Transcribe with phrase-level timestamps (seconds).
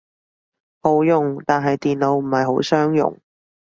[0.81, 3.19] 好用，但係電腦唔係好相容